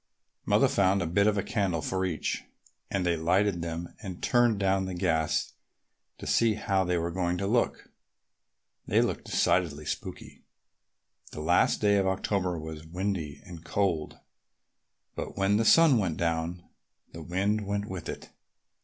Mother 0.47 0.67
found 0.67 1.03
a 1.03 1.05
bit 1.05 1.27
of 1.27 1.45
candle 1.45 1.83
for 1.83 2.05
each, 2.05 2.43
and 2.89 3.05
they 3.05 3.15
lighted 3.15 3.61
them 3.61 3.93
and 4.01 4.19
turned 4.23 4.57
down 4.59 4.85
the 4.85 4.95
gas 4.95 5.53
to 6.17 6.25
see 6.25 6.55
how 6.55 6.83
they 6.83 6.97
were 6.97 7.11
going 7.11 7.37
to 7.37 7.45
look. 7.45 7.87
They 8.87 8.99
looked 8.99 9.25
decidedly 9.25 9.85
spooky. 9.85 10.41
The 11.33 11.41
last 11.41 11.81
day 11.81 11.97
of 11.97 12.07
October 12.07 12.57
was 12.59 12.83
windy 12.87 13.43
and 13.45 13.63
cold, 13.63 14.17
but 15.15 15.37
when 15.37 15.57
the 15.57 15.65
sun 15.65 15.99
went 15.99 16.17
down 16.17 16.63
the 17.11 17.21
wind 17.21 17.67
went 17.67 17.85
with 17.87 18.09
it. 18.09 18.31